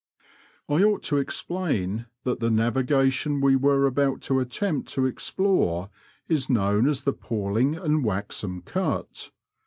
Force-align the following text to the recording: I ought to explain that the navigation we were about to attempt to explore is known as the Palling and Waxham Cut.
I 0.67 0.81
ought 0.81 1.03
to 1.03 1.17
explain 1.19 2.07
that 2.23 2.39
the 2.39 2.49
navigation 2.49 3.39
we 3.39 3.55
were 3.55 3.85
about 3.85 4.21
to 4.21 4.39
attempt 4.39 4.89
to 4.93 5.05
explore 5.05 5.91
is 6.27 6.49
known 6.49 6.89
as 6.89 7.03
the 7.03 7.13
Palling 7.13 7.75
and 7.75 8.03
Waxham 8.03 8.63
Cut. 8.63 9.29